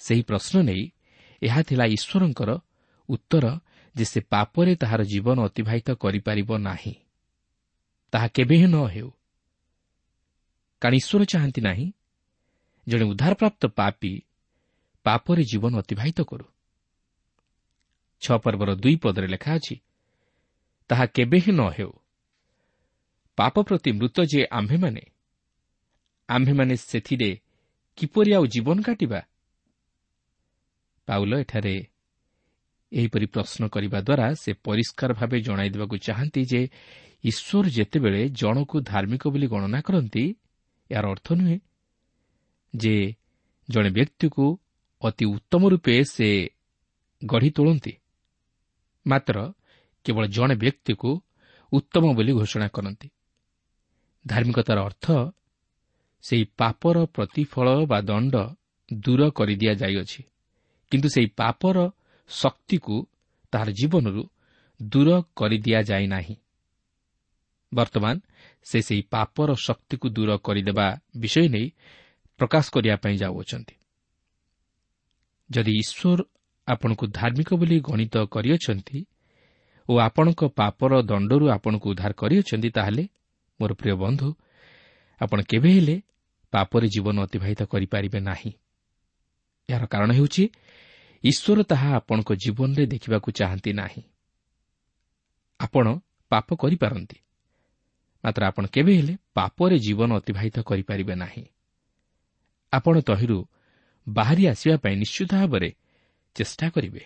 [0.01, 0.83] ସେହି ପ୍ରଶ୍ନ ନେଇ
[1.41, 2.51] ଏହା ଥିଲା ଈଶ୍ୱରଙ୍କର
[3.09, 3.45] ଉତ୍ତର
[3.95, 6.95] ଯେ ସେ ପାପରେ ତାହାର ଜୀବନ ଅତିବାହିତ କରିପାରିବ ନାହିଁ।
[8.13, 9.09] ତାହା କେବେ ହିଁ ନ ହେଉ।
[10.81, 11.87] କାରଣ ଈଶ୍ୱର ଚାହାନ୍ତି ନାହିଁ
[12.87, 14.11] ଜଣେ ଉଦ୍ଧାରପ୍ରାପ୍ତ ପାପି
[15.05, 16.45] ପାପରେ ଜୀବନ ଅତିବାହିତ କରୁ।
[18.25, 19.75] ଛଅ ପର୍ବର ଦୁଇ ପଦରେ ଲେଖା ଅଛି
[20.89, 21.91] ତାହା କେବେ ହିଁ ନ ହେଉ।
[23.37, 25.03] ପାପ ପ୍ରତି ମୃତ ଯେ ଆମ୍ଭେମାନେ
[26.29, 27.31] ଆମ୍ଭେମାନେ ସେଥିରେ
[27.97, 29.19] କିପରି ଆଉ ଜୀବନ କାଟିବା?
[31.07, 31.75] ପାଉଲ ଏଠାରେ
[32.91, 36.61] ଏହିପରି ପ୍ରଶ୍ନ କରିବା ଦ୍ୱାରା ସେ ପରିଷ୍କାର ଭାବେ ଜଣାଇ ଦେବାକୁ ଚାହାନ୍ତି ଯେ
[37.23, 40.23] ଈଶ୍ୱର ଯେତେବେଳେ ଜଣକୁ ଧାର୍ମିକ ବୋଲି ଗଣନା କରନ୍ତି
[40.89, 41.57] ଏହାର ଅର୍ଥ ନୁହେଁ
[42.73, 42.95] ଯେ
[43.69, 44.45] ଜଣେ ବ୍ୟକ୍ତିକୁ
[45.01, 46.29] ଅତି ଉତ୍ତମ ରୂପେ ସେ
[47.21, 47.93] ଗଢ଼ି ତୋଳନ୍ତି।
[49.05, 49.37] ମାତ୍ର
[50.05, 51.09] କେବଳ ଜଣେ ବ୍ୟକ୍ତିକୁ
[51.71, 53.07] ଉତ୍ତମ ବୋଲି ଘୋଷଣା କରନ୍ତି।
[54.25, 55.05] ଧାର୍ମିକତାର ଅର୍ଥ
[56.23, 58.35] ସେହି ପାପର ପ୍ରତିଫଳ ବା ଦଣ୍ଡ
[58.93, 60.21] ଦୂର କରିଦିଆଯାଇଅଛି
[60.91, 61.77] କିନ୍ତୁ ସେହି ପାପର
[62.29, 62.95] ଶକ୍ତିକୁ
[63.53, 64.23] ତାହାର ଜୀବନରୁ
[64.79, 66.35] ଦୂର କରିଦିଆଯାଇ ନାହିଁ
[67.71, 68.15] ବର୍ତ୍ତମାନ
[68.63, 70.87] ସେ ସେହି ପାପର ଶକ୍ତିକୁ ଦୂର କରିଦେବା
[71.17, 71.67] ବିଷୟ ନେଇ
[72.39, 73.75] ପ୍ରକାଶ କରିବା ପାଇଁ ଯାଉଅଛନ୍ତି।
[75.49, 76.19] ଯଦି ଈଶ୍ୱର
[76.67, 78.99] ଆପଣଙ୍କୁ ଧାର୍ମିକ ବୋଲି ଗଣିତ କରିଅଛନ୍ତି
[79.89, 83.03] ଓ ଆପଣଙ୍କ ପାପର ଦଣ୍ଡରୁ ଆପଣଙ୍କୁ ଉଦ୍ଧାର କରିଅଛନ୍ତି ତାହେଲେ
[83.59, 84.29] ମୋର ପ୍ରିୟ ବନ୍ଧୁ
[85.21, 85.95] ଆପଣ କେବେ ହେଲେ
[86.53, 88.51] ପାପରେ ଜୀବନ ଅତିବାହିତ କରିପାରିବେ ନାହିଁ।
[89.69, 90.43] ଏହାର କାରଣ ହେଉଛି
[91.23, 94.03] ଈଶ୍ୱର ତାହା ଆପଣଙ୍କ ଜୀବନରେ ଦେଖିବାକୁ ଚାହାନ୍ତି ନାହିଁ।
[95.59, 95.85] ଆପଣ
[96.31, 97.17] ପାପ କରିପାରନ୍ତି
[98.23, 101.45] ମାତ୍ର ଆପଣ କେବେ ହେଲେ ପାପରେ ଜୀବନ ଅତିବାହିତ କରିପାରିବେ ନାହିଁ।
[102.73, 103.37] ଆପଣ ତହିଁରୁ
[104.07, 105.69] ବାହାରି ଆସିବା ପାଇଁ ନିଶ୍ଚିତ ଭାବରେ
[106.35, 107.03] ଚେଷ୍ଟା କରିବେ।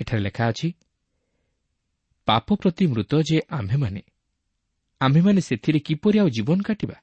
[0.00, 0.68] ଏଠାରେ ଲେଖା ଅଛି
[2.28, 4.02] ପାପ ପ୍ରତି ମୃତ ଯେ ଆମ୍ଭେମାନେ
[5.00, 6.96] ଆମ୍ଭେମାନେ ସେଥିରେ କିପରି ଆଉ ଜୀବନ କାଟିବା?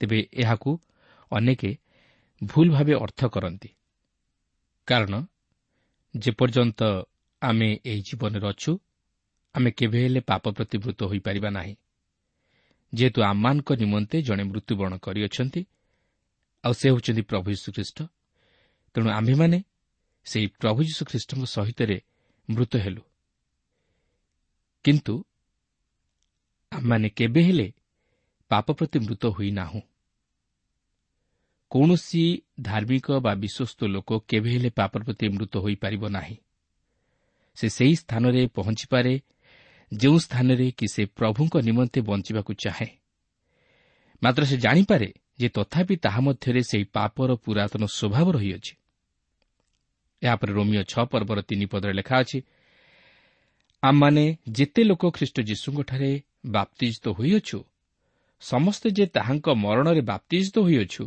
[0.00, 0.70] ତେବେ ଏହାକୁ
[1.32, 1.62] ଅନେକ
[2.42, 3.68] ଭୁଲ ଭାବେ ଅର୍ଥ କରନ୍ତି।
[4.88, 5.14] କାରଣ
[6.14, 6.80] ଯେପର୍ଯ୍ୟନ୍ତ
[7.42, 8.72] ଆମେ ଏହି ଜୀବନରେ ଅଛୁ
[9.54, 11.74] ଆମେ କେବେ ହେଲେ ପାପ ପ୍ରତିବୃତ ହୋଇପାରିବା ନାହିଁ।
[12.92, 15.60] ଯେହେତୁ ଆମମାନଙ୍କ ନିମନ୍ତେ ଜଣେ ମୃତ୍ୟୁବରଣ କରିଅଛନ୍ତି
[16.64, 18.02] ଆଉ ସେ ହେଉଛନ୍ତି ପ୍ରଭୁ ଯୀଶୁଖ୍ରୀଷ୍ଟ।
[18.94, 19.64] ତେଣୁ ଆମ୍ଭେମାନେ
[20.24, 22.02] ସେହି ପ୍ରଭୁ ଯୀଶୁଖ୍ରୀଷ୍ଟଙ୍କ ସହିତରେ
[22.50, 23.02] ମୃତ ହେଲୁ।
[24.84, 25.24] କିନ୍ତୁ
[26.72, 27.72] ଆମମାନେ କେବେ ହେଲେ
[28.48, 29.80] ପାପ ପ୍ରତି ମୃତ ହୋଇନାହୁଁ।
[31.70, 36.36] କୌଣସି ଧାର୍ମିକ ବା ବିଶ୍ୱସ୍ତ ଲୋକ କେବେ ହେଲେ ପାପ ପ୍ରତି ମୃତ ହୋଇପାରିବ ନାହିଁ।
[37.54, 39.20] ସେ ସେହି ସ୍ଥାନରେ ପହଞ୍ଚିପାରେ
[39.94, 42.88] ଯେଉଁ ସ୍ଥାନରେ କି ସେ ପ୍ରଭୁଙ୍କ ନିମନ୍ତେ ବଞ୍ଚିବାକୁ ଚାହେଁ।
[44.22, 48.74] ମାତ୍ର ସେ ଜାଣିପାରେ ଯେ ତଥାପି ତାହା ମଧ୍ୟରେ ସେହି ପାପର ପୁରାତନ ସ୍ୱଭାବ ରହିଅଛି।
[50.22, 52.38] ଏହାପରେ ରୋମିଓ ଛଅ ପର୍ବର ତିନି ପଦରେ ଲେଖା ଅଛି
[53.82, 56.10] ଆମମାନେ ଯେତେ ଲୋକ ଖ୍ରୀଷ୍ଟ ଯୀଶୁଙ୍କଠାରେ
[56.46, 57.58] ବାପ୍ତିଜିତ ହୋଇଅଛୁ
[58.42, 61.04] ସମସ୍ତେ ଯେ ତାହାଙ୍କ ମରଣରେ ବାପ୍ତିଜିତ ହୋଇଅଛୁ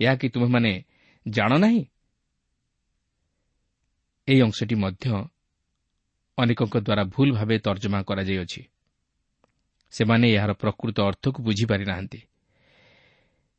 [0.00, 0.72] ଏହା କି ତୁମେମାନେ
[1.26, 1.82] ଜାଣ ନାହିଁ?
[4.28, 5.06] ଏହି ଅଂଶଟି ମଧ୍ୟ
[6.38, 8.62] ଅନେକଙ୍କ ଦ୍ୱାରା ଭୁଲ ଭାବେ ତର୍ଜମା କରାଯାଇଅଛି।
[9.92, 12.20] ସେମାନେ ଏହାର ପ୍ରକୃତ ଅର୍ଥକୁ ବୁଝିପାରି ନାହାନ୍ତି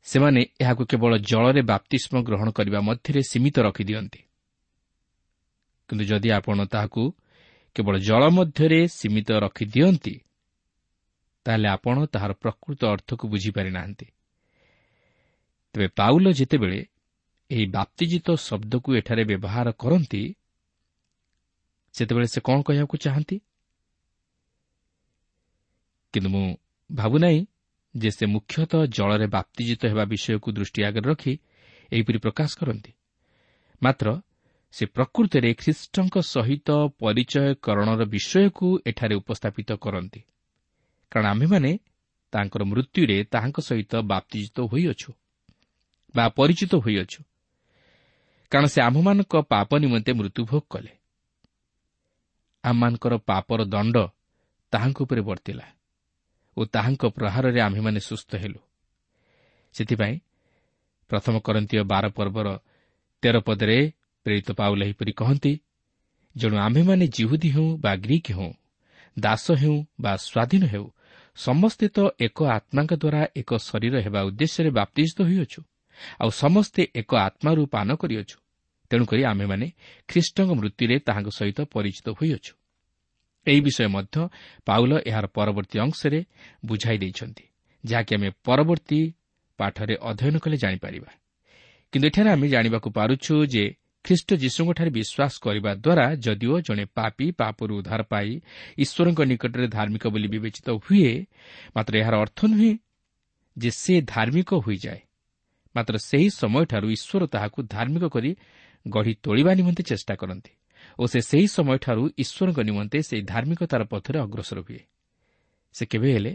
[0.06, 4.20] ସେମାନେ ଏହାକୁ କେବଳ ଜଳରେ ବାପ୍ତିଷ୍ମ ଗ୍ରହଣ କରିବା ମଧ୍ୟରେ ସୀମିତ ରଖିଦିଅନ୍ତି।
[5.88, 7.02] କିନ୍ତୁ ଯଦି ଆପଣ ତାହାକୁ
[7.76, 10.14] କେବଳ ଜଳ ମଧ୍ୟରେ ସୀମିତ ରଖିଦିଅନ୍ତି
[11.46, 14.06] ତାହେଲେ ଆପଣ ତାହାର ପ୍ରକୃତ ଅର୍ଥକୁ ବୁଝିପାରି ନାହାନ୍ତି
[15.74, 16.80] ତେବେ ପାଉଲ ଯେତେବେଳେ
[17.50, 20.22] ଏହି ବାପ୍ତିଜିତ ଶବ୍ଦକୁ ଏଠାରେ ବ୍ୟବହାର କରନ୍ତି
[21.94, 23.36] ସେତେବେଳେ ସେ କ'ଣ କହିବାକୁ ଚାହାନ୍ତି?
[26.14, 26.44] କିନ୍ତୁ ମୁଁ
[26.90, 27.40] ଭାବୁନାହିଁ
[27.98, 31.38] ଯେ ସେ ମୁଖ୍ୟତଃ ଜଳରେ ବାପ୍ତିଜିତ ହେବା ବିଷୟକୁ ଦୃଷ୍ଟି ଆଗରେ ରଖି
[31.92, 32.92] ଏହିପରି ପ୍ରକାଶ କରନ୍ତି।
[33.82, 34.20] ମାତ୍ର
[34.72, 40.20] ସେ ପ୍ରକୃତରେ ଖ୍ରୀଷ୍ଟଙ୍କ ସହିତ ପରିଚୟକରଣର ବିଷୟକୁ ଏଠାରେ ଉପସ୍ଥାପିତ କରନ୍ତି।
[41.12, 41.78] କାରଣ ଆମ୍ଭେମାନେ
[42.32, 45.10] ତାଙ୍କର ମୃତ୍ୟୁରେ ତାହାଙ୍କ ସହିତ ବାପ୍ତିଜିତ ହୋଇଅଛୁ
[46.16, 47.20] ବା ପରିଚିତ ହୋଇଅଛୁ।
[48.52, 50.92] କାରଣ ସେ ଆମ୍ଭମାନଙ୍କ ପାପ ନିମନ୍ତେ ମୃତ୍ୟୁଭୋଗ କଲେ।
[52.64, 53.96] ଆମମାନଙ୍କର ପାପର ଦଣ୍ଡ
[54.72, 55.75] ତାହାଙ୍କ ଉପରେ ବର୍ତ୍ତିଲା।
[56.56, 58.60] ଓ ତାହାଙ୍କ ପ୍ରହାରରେ ଆମ୍ଭେମାନେ ସୁସ୍ଥ ହେଲୁ।
[59.74, 60.14] ସେଥିପାଇଁ
[61.10, 62.48] ପ୍ରଥମ କରନ୍ତୀୟ ବାର ପର୍ବର
[63.22, 63.78] ତେର ପଦରେ
[64.26, 65.52] ପ୍ରେରିତ ପାଉଲ ଏହିପରି କହନ୍ତି
[66.36, 68.52] ଯେଣୁ ଆମ୍ଭେମାନେ ଜିହୁଦୀ ହେଉ ବା ଗ୍ରୀକ୍ ହେଉ
[69.16, 70.86] ଦାସ ହେଉ ବା ସ୍ୱାଧୀନ ହେଉ
[71.36, 75.60] ସମସ୍ତେ ତ ଏକ ଆତ୍ମାଙ୍କ ଦ୍ୱାରା ଏକ ଶରୀର ହେବା ଉଦ୍ଦେଶ୍ୟରେ ବାପ୍ତିଜିତ ହୋଇଅଛୁ
[76.20, 78.36] ଆଉ ସମସ୍ତେ ଏକ ଆତ୍ମାରୁ ପାନ କରିଅଛୁ
[78.90, 79.66] ତେଣୁକରି ଆମ୍ଭେମାନେ
[80.08, 82.52] ଖ୍ରୀଷ୍ଟଙ୍କ ମୃତ୍ୟୁରେ ତାହାଙ୍କ ସହିତ ପରିଚିତ ହୋଇଅଛୁ।
[83.46, 84.16] ଏହି ବିଷୟ ମଧ୍ୟ
[84.66, 86.20] ପାଉଲ ଏହାର ପରବର୍ତ୍ତୀ ଅଂଶରେ
[86.64, 87.44] ବୁଝାଇ ଦେଇଛନ୍ତି
[87.84, 89.00] ଯାହାକି ଆମେ ପରବର୍ତ୍ତୀ
[89.58, 91.10] ପାଠରେ ଅଧ୍ୟୟନ କଲେ ଜାଣିପାରିବା।
[91.92, 93.64] କିନ୍ତୁ ଏଠାରେ ଆମେ ଜାଣିବାକୁ ପାରୁଛୁ ଯେ
[94.04, 98.30] ଖ୍ରୀଷ୍ଟ ଯୀଶୁଙ୍କଠାରେ ବିଶ୍ୱାସ କରିବା ଦ୍ୱାରା ଯଦିଓ ଜଣେ ପାପି ପାପରୁ ଉଦ୍ଧାର ପାଇ
[98.78, 101.10] ଈଶ୍ୱରଙ୍କ ନିକଟରେ ଧାର୍ମିକ ବୋଲି ବିବେଚିତ ହୁଏ
[101.76, 102.72] ମାତ୍ର ଏହାର ଅର୍ଥ ନୁହେଁ
[103.56, 105.00] ଯେ ସେ ଧାର୍ମିକ ହୋଇଯାଏ।
[105.74, 108.30] ମାତ୍ର ସେହି ସମୟଠାରୁ ଈଶ୍ୱର ତାହାକୁ ଧାର୍ମିକ କରି
[108.86, 110.52] ଗଢ଼ି ତୋଳିବା ନିମନ୍ତେ ଚେଷ୍ଟା କରନ୍ତି।
[110.98, 114.82] ଓ ସେ ସେହି ସମୟଠାରୁ ଈଶ୍ୱରଙ୍କ ନିମନ୍ତେ ସେହି ଧାର୍ମିକତାର ପଥରେ ଅଗ୍ରସର ହୁଏ।
[115.74, 116.32] ସେ କେବେ ହେଲେ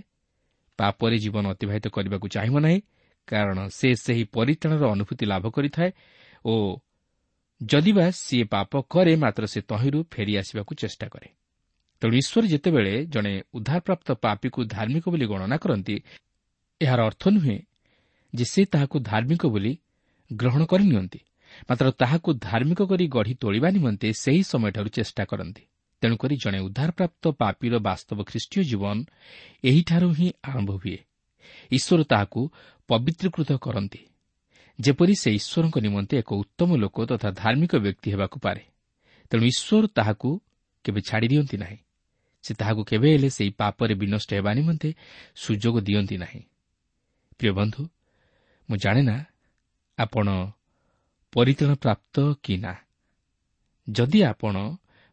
[0.80, 2.80] ପାପରେ ଜୀବନ ଅତିବାହିତ କରିବାକୁ ଚାହିଁବ ନାହିଁ
[3.28, 5.90] କାରଣ ସେ ସେହି ପରିତ୍ରାଣର ଅନୁଭୂତି ଲାଭ କରିଥାଏ
[6.46, 6.54] ଓ
[7.62, 11.30] ଯଦିବା ସିଏ ପାପ କରେ ମାତ୍ର ସେ ତହିଁରୁ ଫେରିଆସିବାକୁ ଚେଷ୍ଟା କରେ।
[12.02, 15.96] ତେଣୁ ଈଶ୍ୱର ଯେତେବେଳେ ଜଣେ ଉଦ୍ଧାରପ୍ରାପ୍ତ ପାପୀକୁ ଧାର୍ମିକ ବୋଲି ଗଣନା କରନ୍ତି
[16.82, 17.58] ଏହାର ଅର୍ଥ ନୁହେଁ
[18.34, 19.74] ଯେ ସେ ତାହାକୁ ଧାର୍ମିକ ବୋଲି
[20.32, 21.20] ଗ୍ରହଣ କରିନିଅନ୍ତି।
[21.70, 25.64] ମାତ୍ର ତାହାକୁ ଧାର୍ମିକ କରି ଗଢ଼ି ତୋଳିବା ନିମନ୍ତେ ସେହି ସମୟଠାରୁ ଚେଷ୍ଟା କରନ୍ତି।
[26.02, 28.98] ତେଣୁକରି ଜଣେ ଉଦ୍ଧାରପ୍ରାପ୍ତ ପାପୀର ବାସ୍ତବ ଖ୍ରୀଷ୍ଟୀୟ ଜୀବନ
[29.64, 30.98] ଏହିଠାରୁ ହିଁ ଆରମ୍ଭ ହୁଏ।
[31.72, 32.42] ଈଶ୍ୱର ତାହାକୁ
[32.90, 34.02] ପବିତ୍ରୀକୃତ କରନ୍ତି।
[34.80, 38.64] ଯେପରି ସେ ଈଶ୍ୱରଙ୍କ ନିମନ୍ତେ ଏକ ଉତ୍ତମ ଲୋକ ତଥା ଧାର୍ମିକ ବ୍ୟକ୍ତି ହେବାକୁ ପାରେ।
[39.32, 40.30] ତେଣୁ ଈଶ୍ୱର ତାହାକୁ
[40.86, 41.78] କେବେ ଛାଡ଼ି ଦିଅନ୍ତି ନାହିଁ।
[42.44, 44.90] ସେ ତାହାକୁ କେବେ ହେଲେ ସେହି ପାପରେ ବିନଷ୍ଟ ହେବା ନିମନ୍ତେ
[45.36, 46.42] ସୁଯୋଗ ଦିଅନ୍ତି ନାହିଁ।
[47.40, 47.82] ପ୍ରିୟ ବନ୍ଧୁ
[48.70, 49.18] ମୁଁ ଜାଣେ ନା
[49.98, 50.28] ଆପଣ
[51.34, 52.74] ପରିତ୍ରାଣ ପ୍ରାପ୍ତ କି ନା?
[53.90, 54.56] ଯଦି ଆପଣ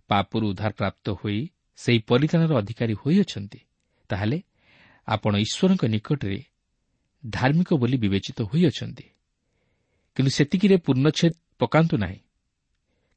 [0.08, 3.60] ପାପରୁ ଉଦ୍ଧାର ପ୍ରାପ୍ତ ହୋଇ ସେହି ପରିତ୍ରାଣର ଅଧିକାରୀ ହୋଇଅଛନ୍ତି
[4.10, 4.42] ତାହେଲେ
[5.08, 6.44] ଆପଣ ଈଶ୍ୱରଙ୍କ ନିକଟରେ
[7.26, 9.04] ଧାର୍ମିକ ବୋଲି ବିବେଚିତ ହୋଇଅଛନ୍ତି।
[10.16, 12.20] କିନ୍ତୁ ସେତିକିରେ ପୂର୍ଣ୍ଣଚ୍ଛେଦ ପକାନ୍ତୁ ନାହିଁ।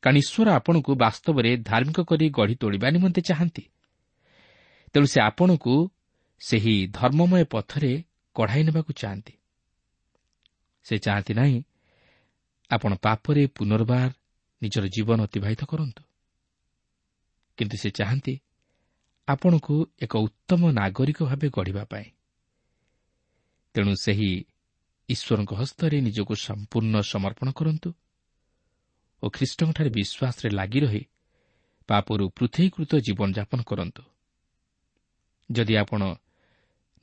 [0.04, 3.64] କାରଣ ଈଶ୍ୱର ଆପଣଙ୍କୁ ବାସ୍ତବରେ ଧାର୍ମିକ କରି ଗଢ଼ି ତୋଳିବା ନିମନ୍ତେ ଚାହାନ୍ତି।
[4.94, 5.74] ତେଣୁ ସେ ଆପଣଙ୍କୁ
[6.40, 8.04] ସେହି ଧର୍ମମୟ ପଥରେ
[8.36, 9.34] କଢ଼ାଇ ନେବାକୁ ଚାହାନ୍ତି।
[10.84, 11.58] ସେ ଚାହାନ୍ତି ନାହିଁ
[12.72, 14.12] ଆପଣ ପାପରେ ପୁନର୍ବାର
[14.62, 16.04] ନିଜର ଜୀବନ ଅତିବାହିତ କରନ୍ତୁ।
[17.58, 18.34] କିନ୍ତୁ ସେ ଚାହାନ୍ତି
[19.28, 22.08] ଆପଣଙ୍କୁ ଏକ ଉତ୍ତମ ନାଗରିକ ଭାବେ ଗଢ଼ିବା ପାଇଁ।
[23.76, 24.32] ତେଣୁ ସେହି
[25.10, 27.90] ଈଶ୍ୱରଙ୍କ ହସ୍ତରେ ନିଜକୁ ସମ୍ପୂର୍ଣ୍ଣ ସମର୍ପଣ କରନ୍ତୁ
[29.24, 31.04] ଓ ଖ୍ରୀଷ୍ଟଙ୍କଠାରେ ବିଶ୍ୱାସରେ ଲାଗି ରହି
[31.88, 34.04] ପାପରୁ ପୃଥକୀକୃତ ଜୀବନଯାପନ କରନ୍ତୁ।
[35.50, 36.02] ଯଦି ଆପଣ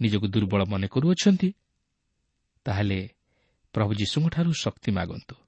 [0.00, 1.48] ନିଜକୁ ଦୁର୍ବଳ ମନେ କରୁଅଛନ୍ତି
[2.64, 3.00] ତାହେଲେ
[3.74, 5.47] ପ୍ରଭୁ ଯୀଶୁଙ୍କଠାରୁ ଶକ୍ତି ମାଗନ୍ତୁ।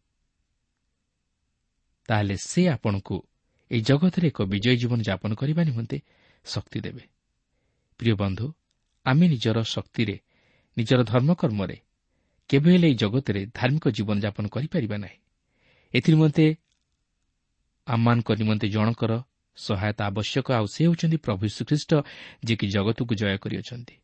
[2.11, 3.17] ତାହେଲେ ସେ ଆପଣଙ୍କୁ
[3.71, 5.97] ଏହି ଜଗତରେ ଏକ ବିଜୟୀ ଜୀବନ ଯାପନ କରିବା ନିମନ୍ତେ
[6.45, 7.05] ଶକ୍ତି ଦେବେ।
[8.01, 8.47] ପ୍ରିୟ ବନ୍ଧୁ
[9.07, 10.17] ଆମେ ନିଜର ଶକ୍ତିରେ
[10.77, 11.77] ନିଜର ଧର୍ମକର୍ମରେ
[12.51, 15.19] କେବେ ହେଲେ ଏହି ଜଗତରେ ଧାର୍ମିକ ଜୀବନଯାପନ କରିପାରିବା ନାହିଁ।
[15.95, 16.47] ଏଥିନିମନ୍ତେ
[17.87, 19.13] ଆମମାନଙ୍କ ନିମନ୍ତେ ଜଣଙ୍କର
[19.57, 21.91] ସହାୟତା ଆବଶ୍ୟକ। ଆଉ ସେ ହେଉଛନ୍ତି ପ୍ରଭୁ ଶ୍ରୀଖ୍ରୀଷ୍ଟ
[22.45, 23.95] ଯିଏକି ଜଗତକୁ ଜୟ କରିଅଛନ୍ତି।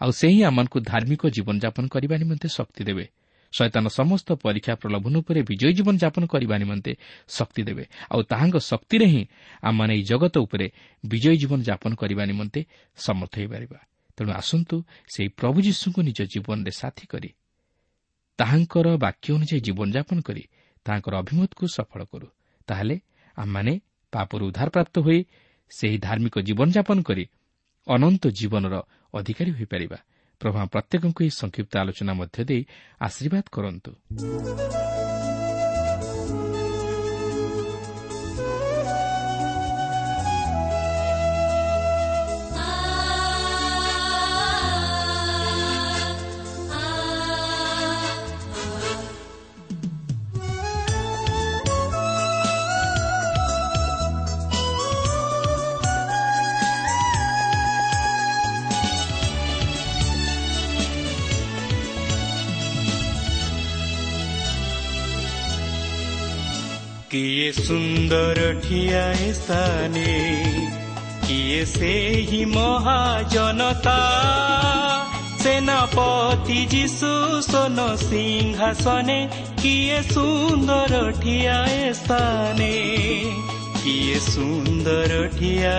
[0.00, 3.06] ଆଉ ସେ ହିଁ ଆମମାନଙ୍କୁ ଧାର୍ମିକ ଜୀବନଯାପନ କରିବା ନିମନ୍ତେ ଶକ୍ତି ଦେବେ।
[3.52, 6.92] ଶୈତାନ ସମସ୍ତ ପରୀକ୍ଷା ପ୍ରଲୋଭନ ଉପରେ ବିଜୟୀ ଜୀବନଯାପନ କରିବା ନିମନ୍ତେ
[7.28, 9.22] ଶକ୍ତି ଦେବେ। ଆଉ ତାହାଙ୍କ ଶକ୍ତିରେ ହିଁ
[9.62, 10.66] ଆମମାନେ ଏହି ଜଗତ ଉପରେ
[11.04, 12.60] ବିଜୟୀ ଜୀବନଯାପନ କରିବା ନିମନ୍ତେ
[12.96, 13.78] ସମର୍ଥ ହୋଇପାରିବା
[14.16, 14.76] ତେଣୁ ଆସନ୍ତୁ
[15.12, 17.30] ସେହି ପ୍ରଭୁ ଯୀଶୁଙ୍କୁ ନିଜ ଜୀବନରେ ସାଥୀ କରି
[18.38, 20.42] ତାହାଙ୍କର ବାକ୍ୟ ଅନୁଯାୟୀ ଜୀବନଯାପନ କରି
[20.86, 22.28] ତାହାଙ୍କର ଅଭିମତକୁ ସଫଳ କରୁ।
[22.68, 22.96] ତାହେଲେ
[23.36, 23.72] ଆମମାନେ
[24.12, 25.20] ପାପରୁ ଉଦ୍ଧାରପ୍ରାପ୍ତ ହୋଇ
[25.70, 27.24] ସେହି ଧାର୍ମିକ ଜୀବନଯାପନ କରି
[27.86, 28.74] ଅନନ୍ତ ଜୀବନର
[29.14, 29.98] ଅଧିକାରୀ ହୋଇପାରିବା।
[30.40, 32.62] ପ୍ରଭା ପ୍ରତ୍ୟେକଙ୍କୁ ଏହି ସଂକ୍ଷିପ୍ତ ଆଲୋଚନା ମଧ୍ୟ ଦେଇ
[33.00, 33.90] ଆଶୀର୍ବାଦ କରନ୍ତୁ।
[67.16, 69.02] କିଏ ସୁନ୍ଦର ଠିଆ
[69.36, 70.16] ସ୍ଥାନେ
[71.22, 73.94] କିଏ ସେହି ମହାଜନତା
[75.44, 77.12] ସେନାପତି ଯୀଶୁ
[77.48, 79.18] ସୋନ ସିଂହାସନେ
[79.62, 81.56] କିଏ ସୁନ୍ଦର ଠିଆ
[82.02, 82.72] ସ୍ଥାନେ
[83.80, 85.74] କିଏ ସୁନ୍ଦର ଠିଆ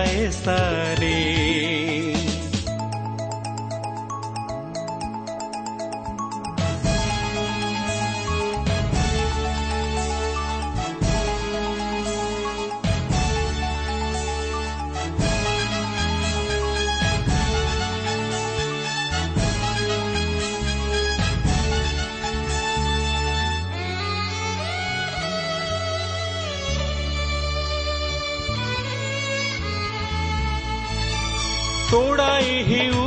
[31.90, 33.04] तोड़ाए हेऊ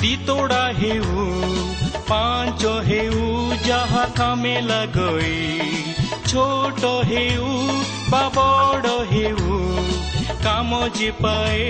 [0.00, 1.24] ती तोडा हेऊ
[2.10, 5.94] पाचो हेऊ जहाँ कामे लगई
[6.28, 7.48] छोटो हेऊ
[8.10, 9.58] बा बडो हेऊ
[10.44, 10.80] कामो
[11.22, 11.66] पाए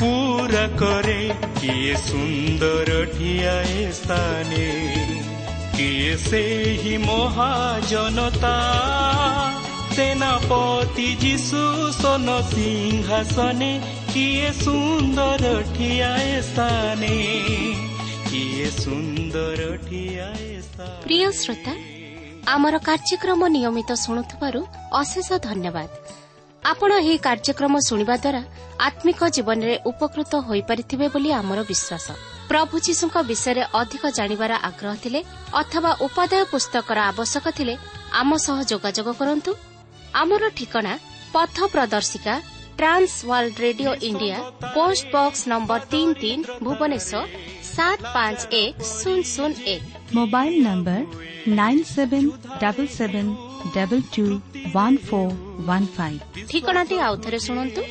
[0.00, 1.22] पूरा करे
[1.60, 4.66] की ये सुंदर ढियाए स्थाने
[5.76, 8.56] की ये सेही महाजनता
[9.96, 11.62] तेना पोती जी सु
[12.00, 13.72] सोनो सिंहासन ने
[14.12, 15.44] କିଏ ସୁନ୍ଦର
[15.74, 17.14] ଠିଆଏ ସ୍ଥାନେ
[18.30, 20.46] କିଏ ସୁନ୍ଦର ଠିଆଏ
[21.06, 21.72] ପ୍ରିୟ ଶ୍ରୋତା
[22.54, 24.60] ଆମର କାର୍ଯ୍ୟକ୍ରମ ନିୟମିତ ଶୁଣୁଥିବାରୁ
[25.00, 25.90] ଅଶେଷ ଧନ୍ୟବାଦ।
[26.70, 28.42] ଆପଣ ଏହି କାର୍ଯ୍ୟକ୍ରମ ଶୁଣିବା ଦ୍ୱାରା
[28.88, 32.06] ଆତ୍ମିକ ଜୀବନରେ ଉପକୃତ ହୋଇପାରିଥିବେ ବୋଲି ଆମର ବିଶ୍ୱାସ।
[32.50, 35.20] ପ୍ରଭୁ ଯୀଶୁଙ୍କ ବିଷୟରେ ଅଧିକ ଜାଣିବାର ଆଗ୍ରହ ଥିଲେ
[35.60, 37.74] ଅଥବା ଉପାଦେୟ ପୁସ୍ତକର ଆବଶ୍ୟକ ଥିଲେ
[38.20, 39.50] ଆମ ସହ ଯୋଗାଯୋଗ କରନ୍ତୁ।
[40.22, 40.92] ଆମର ଠିକଣା
[41.34, 42.34] ପଥ ପ୍ରଦର୍ଶିକା
[42.78, 44.38] trans world radio India
[44.74, 47.22] post box number ତିନି ତିନି ଭୁବନେଶ୍ୱର
[47.68, 49.82] ସାତ ପାଞ୍ଚ ଏକ ଶୂନ ଶୂନ ଏକ
[50.18, 51.00] mobile number
[51.58, 52.28] nine seven
[52.62, 53.30] double seven
[53.74, 54.24] double two
[54.74, 55.32] one four
[55.68, 57.82] one five ଠିକଣାଟି ଆଉଥରେ ଶୁଣନ୍ତୁ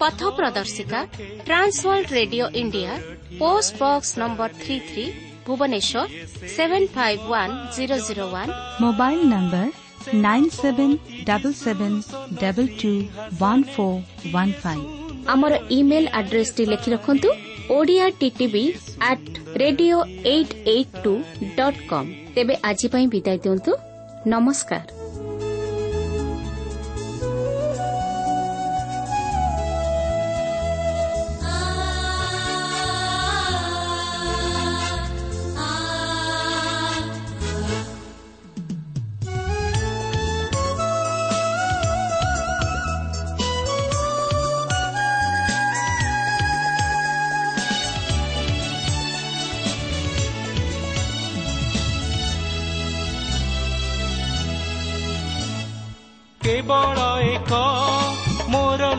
[0.00, 1.00] ପଥ ପ୍ରଦର୍ଶିକା
[1.46, 2.92] trans world radio India
[3.40, 5.04] post box number three three
[5.46, 6.04] Bhubaneswar
[6.56, 8.52] seven five one zero zero one
[8.82, 9.83] mobile number
[15.26, 17.16] আমার ইমেল আড্রেস টি লিখি রাখুন
[17.68, 18.64] Odia TTV
[19.00, 19.24] at
[19.58, 21.12] radio eight eight two
[21.56, 23.72] dot com তেবে আজ বিদায় দিন্তু
[24.26, 25.03] নমস্কার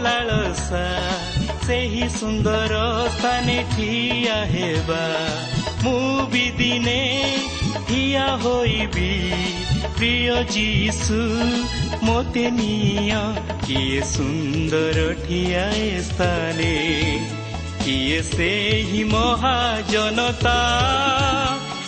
[0.05, 0.85] ଲାଳସା
[1.67, 2.75] ସେହି ସୁନ୍ଦର
[3.17, 5.05] ସ୍ଥାନେ ଠିଆ ହେବା
[5.85, 7.01] ମୁଁ ବି ଦିନେ
[7.89, 9.13] ଠିଆ ହୋଇବି
[9.97, 11.21] ପ୍ରିୟ ଯୀଶୁ
[12.09, 13.21] ମୋତେ ନିଅ
[13.67, 16.73] କିଏ ସୁନ୍ଦର ଠିଆ ଏ ସ୍ଥାନେ
[17.85, 20.59] କିଏ ସେହି ମହାଜନତା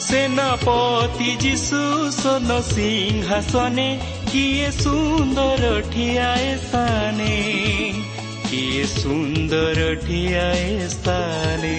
[0.08, 1.82] ସେନାପତି ଯୀଶୁ
[2.16, 3.88] ସୋନ ସିଂହାସନେ
[4.32, 7.85] କିଏ ସୁନ୍ଦର ଠିଆଏ ସ୍ଥାନେ
[8.49, 11.75] କିଏ ସୁନ୍ଦର ଠିଆଏ ସ୍ଥାନେ